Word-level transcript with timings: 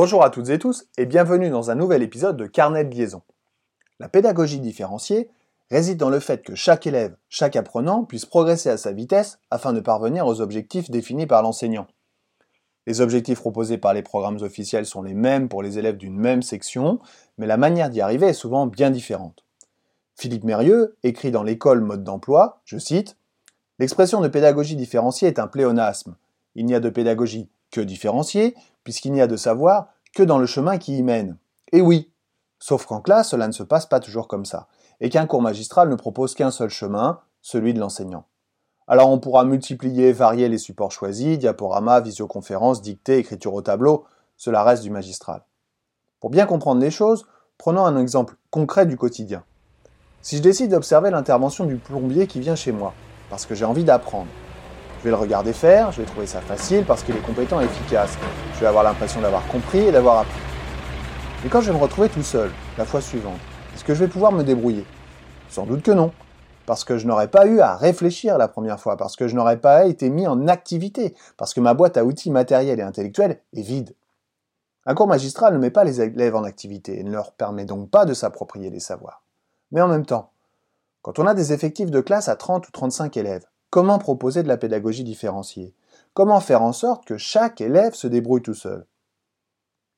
Bonjour 0.00 0.22
à 0.22 0.30
toutes 0.30 0.50
et 0.50 0.60
tous 0.60 0.86
et 0.96 1.06
bienvenue 1.06 1.50
dans 1.50 1.72
un 1.72 1.74
nouvel 1.74 2.04
épisode 2.04 2.36
de 2.36 2.46
Carnet 2.46 2.84
de 2.84 2.94
liaison. 2.94 3.22
La 3.98 4.08
pédagogie 4.08 4.60
différenciée 4.60 5.28
réside 5.72 5.98
dans 5.98 6.08
le 6.08 6.20
fait 6.20 6.44
que 6.44 6.54
chaque 6.54 6.86
élève, 6.86 7.16
chaque 7.28 7.56
apprenant 7.56 8.04
puisse 8.04 8.24
progresser 8.24 8.70
à 8.70 8.76
sa 8.76 8.92
vitesse 8.92 9.40
afin 9.50 9.72
de 9.72 9.80
parvenir 9.80 10.24
aux 10.24 10.40
objectifs 10.40 10.88
définis 10.88 11.26
par 11.26 11.42
l'enseignant. 11.42 11.88
Les 12.86 13.00
objectifs 13.00 13.40
proposés 13.40 13.76
par 13.76 13.92
les 13.92 14.04
programmes 14.04 14.40
officiels 14.40 14.86
sont 14.86 15.02
les 15.02 15.14
mêmes 15.14 15.48
pour 15.48 15.64
les 15.64 15.80
élèves 15.80 15.96
d'une 15.96 16.16
même 16.16 16.42
section, 16.42 17.00
mais 17.36 17.48
la 17.48 17.56
manière 17.56 17.90
d'y 17.90 18.00
arriver 18.00 18.28
est 18.28 18.34
souvent 18.34 18.68
bien 18.68 18.92
différente. 18.92 19.44
Philippe 20.14 20.44
Mérieux 20.44 20.96
écrit 21.02 21.32
dans 21.32 21.42
l'école 21.42 21.80
mode 21.80 22.04
d'emploi, 22.04 22.60
je 22.64 22.78
cite, 22.78 23.16
L'expression 23.80 24.20
de 24.20 24.28
pédagogie 24.28 24.76
différenciée 24.76 25.26
est 25.26 25.40
un 25.40 25.48
pléonasme. 25.48 26.14
Il 26.54 26.66
n'y 26.66 26.76
a 26.76 26.80
de 26.80 26.88
pédagogie 26.88 27.48
que 27.70 27.80
différenciée, 27.80 28.54
puisqu'il 28.84 29.12
n'y 29.12 29.20
a 29.20 29.26
de 29.26 29.36
savoir 29.36 29.88
que 30.14 30.22
dans 30.22 30.38
le 30.38 30.46
chemin 30.46 30.78
qui 30.78 30.96
y 30.96 31.02
mène. 31.02 31.36
Et 31.72 31.80
oui, 31.80 32.10
sauf 32.58 32.86
qu'en 32.86 33.00
classe, 33.00 33.30
cela 33.30 33.46
ne 33.46 33.52
se 33.52 33.62
passe 33.62 33.86
pas 33.86 34.00
toujours 34.00 34.28
comme 34.28 34.44
ça, 34.44 34.68
et 35.00 35.10
qu'un 35.10 35.26
cours 35.26 35.42
magistral 35.42 35.88
ne 35.88 35.94
propose 35.94 36.34
qu'un 36.34 36.50
seul 36.50 36.70
chemin, 36.70 37.20
celui 37.42 37.74
de 37.74 37.80
l'enseignant. 37.80 38.24
Alors 38.86 39.10
on 39.10 39.18
pourra 39.18 39.44
multiplier, 39.44 40.12
varier 40.12 40.48
les 40.48 40.56
supports 40.58 40.92
choisis, 40.92 41.38
diaporama, 41.38 42.00
visioconférence, 42.00 42.80
dictée, 42.80 43.18
écriture 43.18 43.52
au 43.52 43.60
tableau, 43.60 44.06
cela 44.36 44.62
reste 44.64 44.82
du 44.82 44.90
magistral. 44.90 45.42
Pour 46.20 46.30
bien 46.30 46.46
comprendre 46.46 46.80
les 46.80 46.90
choses, 46.90 47.26
prenons 47.58 47.84
un 47.84 47.98
exemple 47.98 48.36
concret 48.50 48.86
du 48.86 48.96
quotidien. 48.96 49.44
Si 50.22 50.38
je 50.38 50.42
décide 50.42 50.70
d'observer 50.70 51.10
l'intervention 51.10 51.66
du 51.66 51.76
plombier 51.76 52.26
qui 52.26 52.40
vient 52.40 52.56
chez 52.56 52.72
moi, 52.72 52.94
parce 53.30 53.44
que 53.46 53.54
j'ai 53.54 53.64
envie 53.64 53.84
d'apprendre, 53.84 54.28
je 54.98 55.04
vais 55.04 55.10
le 55.10 55.16
regarder 55.16 55.52
faire, 55.52 55.92
je 55.92 56.00
vais 56.00 56.06
trouver 56.06 56.26
ça 56.26 56.40
facile 56.40 56.84
parce 56.84 57.02
qu'il 57.02 57.16
est 57.16 57.26
compétent 57.26 57.60
et 57.60 57.64
efficace. 57.64 58.18
Je 58.54 58.60
vais 58.60 58.66
avoir 58.66 58.82
l'impression 58.82 59.20
d'avoir 59.20 59.46
compris 59.46 59.78
et 59.78 59.92
d'avoir 59.92 60.18
appris. 60.18 60.40
Et 61.46 61.48
quand 61.48 61.60
je 61.60 61.70
vais 61.70 61.78
me 61.78 61.82
retrouver 61.82 62.08
tout 62.08 62.22
seul, 62.22 62.50
la 62.76 62.84
fois 62.84 63.00
suivante, 63.00 63.38
est-ce 63.74 63.84
que 63.84 63.94
je 63.94 64.00
vais 64.00 64.08
pouvoir 64.08 64.32
me 64.32 64.42
débrouiller? 64.42 64.84
Sans 65.48 65.66
doute 65.66 65.82
que 65.82 65.92
non. 65.92 66.10
Parce 66.66 66.84
que 66.84 66.98
je 66.98 67.06
n'aurais 67.06 67.28
pas 67.28 67.46
eu 67.46 67.60
à 67.60 67.76
réfléchir 67.76 68.36
la 68.36 68.48
première 68.48 68.80
fois, 68.80 68.96
parce 68.96 69.14
que 69.14 69.28
je 69.28 69.36
n'aurais 69.36 69.58
pas 69.58 69.86
été 69.86 70.10
mis 70.10 70.26
en 70.26 70.48
activité, 70.48 71.14
parce 71.36 71.54
que 71.54 71.60
ma 71.60 71.74
boîte 71.74 71.96
à 71.96 72.04
outils 72.04 72.30
matériels 72.30 72.80
et 72.80 72.82
intellectuels 72.82 73.40
est 73.54 73.62
vide. 73.62 73.94
Un 74.84 74.94
cours 74.94 75.06
magistral 75.06 75.54
ne 75.54 75.58
met 75.58 75.70
pas 75.70 75.84
les 75.84 76.00
élèves 76.00 76.34
en 76.34 76.44
activité 76.44 76.98
et 76.98 77.04
ne 77.04 77.12
leur 77.12 77.32
permet 77.32 77.64
donc 77.64 77.88
pas 77.88 78.04
de 78.04 78.14
s'approprier 78.14 78.68
les 78.68 78.80
savoirs. 78.80 79.22
Mais 79.70 79.80
en 79.80 79.88
même 79.88 80.06
temps, 80.06 80.32
quand 81.02 81.18
on 81.18 81.26
a 81.26 81.34
des 81.34 81.52
effectifs 81.52 81.90
de 81.90 82.00
classe 82.00 82.28
à 82.28 82.36
30 82.36 82.66
ou 82.66 82.70
35 82.72 83.16
élèves, 83.16 83.46
Comment 83.70 83.98
proposer 83.98 84.42
de 84.42 84.48
la 84.48 84.56
pédagogie 84.56 85.04
différenciée? 85.04 85.74
Comment 86.14 86.40
faire 86.40 86.62
en 86.62 86.72
sorte 86.72 87.04
que 87.04 87.18
chaque 87.18 87.60
élève 87.60 87.92
se 87.92 88.06
débrouille 88.06 88.40
tout 88.40 88.54
seul? 88.54 88.86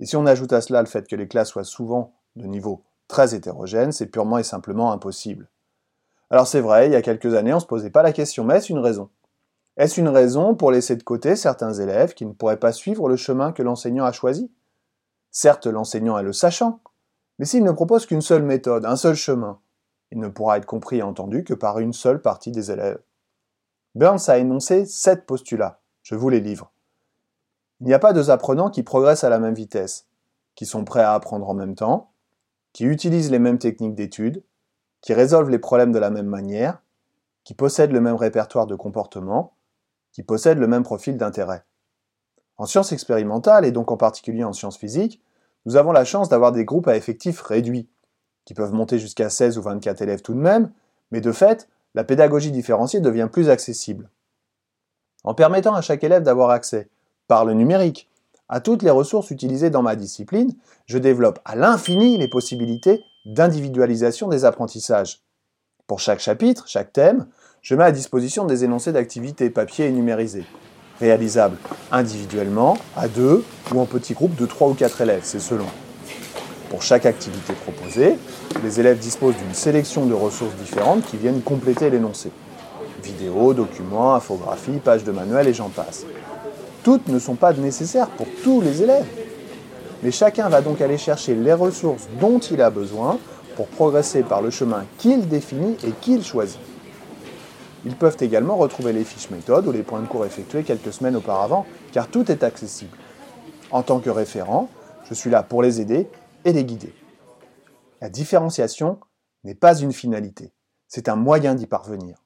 Et 0.00 0.06
si 0.06 0.16
on 0.16 0.26
ajoute 0.26 0.52
à 0.52 0.60
cela 0.60 0.82
le 0.82 0.88
fait 0.88 1.06
que 1.06 1.14
les 1.14 1.28
classes 1.28 1.50
soient 1.50 1.62
souvent 1.62 2.14
de 2.34 2.46
niveau 2.46 2.82
très 3.06 3.32
hétérogène, 3.32 3.92
c'est 3.92 4.06
purement 4.06 4.38
et 4.38 4.42
simplement 4.42 4.90
impossible. 4.90 5.48
Alors 6.30 6.48
c'est 6.48 6.60
vrai, 6.60 6.86
il 6.86 6.92
y 6.92 6.96
a 6.96 7.02
quelques 7.02 7.34
années, 7.34 7.52
on 7.52 7.56
ne 7.56 7.60
se 7.60 7.66
posait 7.66 7.90
pas 7.90 8.02
la 8.02 8.12
question, 8.12 8.42
mais 8.42 8.56
est-ce 8.56 8.72
une 8.72 8.78
raison? 8.80 9.08
Est-ce 9.76 10.00
une 10.00 10.08
raison 10.08 10.56
pour 10.56 10.72
laisser 10.72 10.96
de 10.96 11.04
côté 11.04 11.36
certains 11.36 11.72
élèves 11.72 12.14
qui 12.14 12.26
ne 12.26 12.32
pourraient 12.32 12.58
pas 12.58 12.72
suivre 12.72 13.08
le 13.08 13.16
chemin 13.16 13.52
que 13.52 13.62
l'enseignant 13.62 14.04
a 14.04 14.12
choisi? 14.12 14.50
Certes, 15.30 15.68
l'enseignant 15.68 16.18
est 16.18 16.24
le 16.24 16.32
sachant, 16.32 16.80
mais 17.38 17.44
s'il 17.44 17.62
ne 17.62 17.70
propose 17.70 18.04
qu'une 18.06 18.20
seule 18.20 18.42
méthode, 18.42 18.84
un 18.84 18.96
seul 18.96 19.14
chemin, 19.14 19.60
il 20.10 20.18
ne 20.18 20.28
pourra 20.28 20.58
être 20.58 20.66
compris 20.66 20.98
et 20.98 21.02
entendu 21.02 21.44
que 21.44 21.54
par 21.54 21.78
une 21.78 21.92
seule 21.92 22.20
partie 22.20 22.50
des 22.50 22.72
élèves. 22.72 23.00
Burns 23.96 24.28
a 24.28 24.38
énoncé 24.38 24.86
sept 24.86 25.26
postulats. 25.26 25.80
Je 26.02 26.14
vous 26.14 26.28
les 26.28 26.40
livre. 26.40 26.70
Il 27.80 27.86
n'y 27.86 27.94
a 27.94 27.98
pas 27.98 28.12
deux 28.12 28.30
apprenants 28.30 28.70
qui 28.70 28.84
progressent 28.84 29.24
à 29.24 29.30
la 29.30 29.40
même 29.40 29.54
vitesse, 29.54 30.06
qui 30.54 30.64
sont 30.64 30.84
prêts 30.84 31.02
à 31.02 31.14
apprendre 31.14 31.48
en 31.48 31.54
même 31.54 31.74
temps, 31.74 32.12
qui 32.72 32.84
utilisent 32.84 33.32
les 33.32 33.40
mêmes 33.40 33.58
techniques 33.58 33.96
d'étude, 33.96 34.44
qui 35.00 35.12
résolvent 35.12 35.50
les 35.50 35.58
problèmes 35.58 35.90
de 35.90 35.98
la 35.98 36.10
même 36.10 36.26
manière, 36.26 36.82
qui 37.42 37.54
possèdent 37.54 37.92
le 37.92 38.00
même 38.00 38.14
répertoire 38.14 38.66
de 38.66 38.76
comportement, 38.76 39.54
qui 40.12 40.22
possèdent 40.22 40.58
le 40.58 40.68
même 40.68 40.84
profil 40.84 41.16
d'intérêt. 41.16 41.64
En 42.58 42.66
sciences 42.66 42.92
expérimentales, 42.92 43.64
et 43.64 43.72
donc 43.72 43.90
en 43.90 43.96
particulier 43.96 44.44
en 44.44 44.52
sciences 44.52 44.76
physiques, 44.76 45.20
nous 45.66 45.76
avons 45.76 45.92
la 45.92 46.04
chance 46.04 46.28
d'avoir 46.28 46.52
des 46.52 46.64
groupes 46.64 46.88
à 46.88 46.96
effectifs 46.96 47.40
réduits, 47.40 47.88
qui 48.44 48.54
peuvent 48.54 48.72
monter 48.72 48.98
jusqu'à 48.98 49.30
16 49.30 49.58
ou 49.58 49.62
24 49.62 50.02
élèves 50.02 50.22
tout 50.22 50.34
de 50.34 50.38
même, 50.38 50.70
mais 51.10 51.20
de 51.20 51.32
fait, 51.32 51.68
la 51.94 52.04
pédagogie 52.04 52.50
différenciée 52.50 53.00
devient 53.00 53.28
plus 53.30 53.48
accessible. 53.48 54.08
En 55.24 55.34
permettant 55.34 55.74
à 55.74 55.82
chaque 55.82 56.04
élève 56.04 56.22
d'avoir 56.22 56.50
accès, 56.50 56.88
par 57.28 57.44
le 57.44 57.54
numérique, 57.54 58.08
à 58.48 58.60
toutes 58.60 58.82
les 58.82 58.90
ressources 58.90 59.30
utilisées 59.30 59.70
dans 59.70 59.82
ma 59.82 59.96
discipline, 59.96 60.52
je 60.86 60.98
développe 60.98 61.38
à 61.44 61.54
l'infini 61.54 62.18
les 62.18 62.28
possibilités 62.28 63.00
d'individualisation 63.24 64.28
des 64.28 64.44
apprentissages. 64.44 65.20
Pour 65.86 66.00
chaque 66.00 66.20
chapitre, 66.20 66.66
chaque 66.66 66.92
thème, 66.92 67.26
je 67.62 67.74
mets 67.74 67.84
à 67.84 67.92
disposition 67.92 68.46
des 68.46 68.64
énoncés 68.64 68.92
d'activités 68.92 69.50
papier 69.50 69.86
et 69.86 69.92
numérisés, 69.92 70.46
réalisables 70.98 71.58
individuellement, 71.92 72.76
à 72.96 73.08
deux 73.08 73.44
ou 73.72 73.80
en 73.80 73.86
petits 73.86 74.14
groupes 74.14 74.36
de 74.36 74.46
trois 74.46 74.68
ou 74.68 74.74
quatre 74.74 75.00
élèves, 75.00 75.22
c'est 75.24 75.40
selon. 75.40 75.66
Pour 76.70 76.82
chaque 76.82 77.04
activité 77.04 77.52
proposée, 77.52 78.16
les 78.62 78.78
élèves 78.78 79.00
disposent 79.00 79.34
d'une 79.36 79.54
sélection 79.54 80.06
de 80.06 80.14
ressources 80.14 80.54
différentes 80.54 81.04
qui 81.04 81.16
viennent 81.16 81.42
compléter 81.42 81.90
l'énoncé. 81.90 82.30
Vidéos, 83.02 83.54
documents, 83.54 84.14
infographies, 84.14 84.78
pages 84.78 85.02
de 85.02 85.10
manuel 85.10 85.48
et 85.48 85.52
j'en 85.52 85.68
passe. 85.68 86.06
Toutes 86.84 87.08
ne 87.08 87.18
sont 87.18 87.34
pas 87.34 87.52
nécessaires 87.54 88.06
pour 88.06 88.28
tous 88.44 88.60
les 88.60 88.82
élèves. 88.82 89.04
Mais 90.04 90.12
chacun 90.12 90.48
va 90.48 90.62
donc 90.62 90.80
aller 90.80 90.96
chercher 90.96 91.34
les 91.34 91.52
ressources 91.52 92.06
dont 92.20 92.38
il 92.38 92.62
a 92.62 92.70
besoin 92.70 93.18
pour 93.56 93.66
progresser 93.66 94.22
par 94.22 94.40
le 94.40 94.50
chemin 94.50 94.84
qu'il 94.96 95.28
définit 95.28 95.76
et 95.84 95.90
qu'il 95.90 96.24
choisit. 96.24 96.60
Ils 97.84 97.96
peuvent 97.96 98.16
également 98.20 98.56
retrouver 98.56 98.92
les 98.92 99.02
fiches 99.02 99.30
méthodes 99.30 99.66
ou 99.66 99.72
les 99.72 99.82
points 99.82 100.02
de 100.02 100.06
cours 100.06 100.24
effectués 100.24 100.62
quelques 100.62 100.92
semaines 100.92 101.16
auparavant, 101.16 101.66
car 101.92 102.06
tout 102.06 102.30
est 102.30 102.44
accessible. 102.44 102.96
En 103.72 103.82
tant 103.82 103.98
que 103.98 104.10
référent, 104.10 104.68
je 105.08 105.14
suis 105.14 105.30
là 105.30 105.42
pour 105.42 105.62
les 105.62 105.80
aider 105.80 106.06
et 106.44 106.52
les 106.52 106.64
guider. 106.64 106.94
La 108.00 108.08
différenciation 108.08 108.98
n'est 109.44 109.54
pas 109.54 109.78
une 109.78 109.92
finalité, 109.92 110.52
c'est 110.88 111.08
un 111.08 111.16
moyen 111.16 111.54
d'y 111.54 111.66
parvenir. 111.66 112.24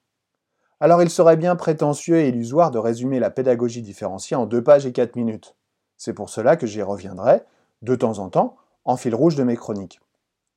Alors 0.80 1.02
il 1.02 1.10
serait 1.10 1.36
bien 1.36 1.56
prétentieux 1.56 2.18
et 2.18 2.28
illusoire 2.28 2.70
de 2.70 2.78
résumer 2.78 3.18
la 3.18 3.30
pédagogie 3.30 3.82
différenciée 3.82 4.36
en 4.36 4.46
deux 4.46 4.62
pages 4.62 4.86
et 4.86 4.92
quatre 4.92 5.16
minutes. 5.16 5.56
C'est 5.96 6.12
pour 6.12 6.28
cela 6.28 6.56
que 6.56 6.66
j'y 6.66 6.82
reviendrai, 6.82 7.42
de 7.82 7.94
temps 7.94 8.18
en 8.18 8.28
temps, 8.28 8.56
en 8.84 8.96
fil 8.96 9.14
rouge 9.14 9.36
de 9.36 9.44
mes 9.44 9.56
chroniques. 9.56 10.00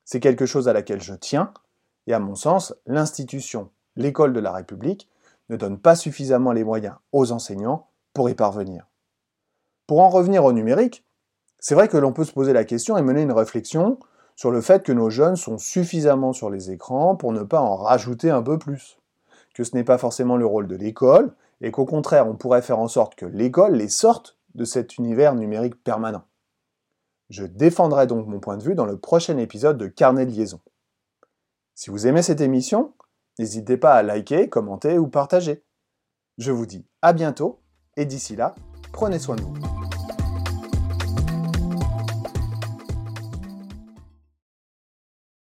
C'est 0.04 0.20
quelque 0.20 0.46
chose 0.46 0.68
à 0.68 0.72
laquelle 0.72 1.02
je 1.02 1.14
tiens, 1.14 1.52
et 2.06 2.14
à 2.14 2.18
mon 2.18 2.34
sens, 2.34 2.74
l'institution, 2.86 3.70
l'école 3.96 4.32
de 4.32 4.40
la 4.40 4.52
République, 4.52 5.08
ne 5.48 5.56
donne 5.56 5.78
pas 5.78 5.96
suffisamment 5.96 6.52
les 6.52 6.64
moyens 6.64 6.96
aux 7.12 7.32
enseignants 7.32 7.88
pour 8.12 8.28
y 8.28 8.34
parvenir. 8.34 8.86
Pour 9.86 10.00
en 10.00 10.08
revenir 10.08 10.44
au 10.44 10.52
numérique, 10.52 11.04
c'est 11.60 11.74
vrai 11.74 11.88
que 11.88 11.96
l'on 11.96 12.12
peut 12.12 12.24
se 12.24 12.32
poser 12.32 12.52
la 12.52 12.64
question 12.64 12.96
et 12.96 13.02
mener 13.02 13.22
une 13.22 13.32
réflexion 13.32 13.98
sur 14.36 14.50
le 14.50 14.60
fait 14.60 14.84
que 14.84 14.92
nos 14.92 15.10
jeunes 15.10 15.36
sont 15.36 15.58
suffisamment 15.58 16.32
sur 16.32 16.50
les 16.50 16.70
écrans 16.70 17.16
pour 17.16 17.32
ne 17.32 17.42
pas 17.42 17.60
en 17.60 17.76
rajouter 17.76 18.30
un 18.30 18.42
peu 18.42 18.58
plus. 18.58 18.98
Que 19.54 19.64
ce 19.64 19.74
n'est 19.74 19.84
pas 19.84 19.98
forcément 19.98 20.36
le 20.36 20.46
rôle 20.46 20.68
de 20.68 20.76
l'école, 20.76 21.34
et 21.60 21.72
qu'au 21.72 21.84
contraire, 21.84 22.28
on 22.28 22.36
pourrait 22.36 22.62
faire 22.62 22.78
en 22.78 22.86
sorte 22.86 23.16
que 23.16 23.26
l'école 23.26 23.74
les 23.74 23.88
sorte 23.88 24.38
de 24.54 24.64
cet 24.64 24.98
univers 24.98 25.34
numérique 25.34 25.82
permanent. 25.82 26.22
Je 27.30 27.44
défendrai 27.44 28.06
donc 28.06 28.26
mon 28.28 28.38
point 28.38 28.56
de 28.56 28.62
vue 28.62 28.76
dans 28.76 28.86
le 28.86 28.96
prochain 28.96 29.36
épisode 29.38 29.76
de 29.76 29.88
Carnet 29.88 30.26
de 30.26 30.30
liaison. 30.30 30.60
Si 31.74 31.90
vous 31.90 32.06
aimez 32.06 32.22
cette 32.22 32.40
émission, 32.40 32.94
n'hésitez 33.38 33.76
pas 33.76 33.94
à 33.94 34.02
liker, 34.02 34.48
commenter 34.48 34.98
ou 34.98 35.08
partager. 35.08 35.64
Je 36.38 36.52
vous 36.52 36.66
dis 36.66 36.86
à 37.02 37.12
bientôt, 37.12 37.60
et 37.96 38.06
d'ici 38.06 38.36
là, 38.36 38.54
prenez 38.92 39.18
soin 39.18 39.36
de 39.36 39.42
vous. 39.42 39.77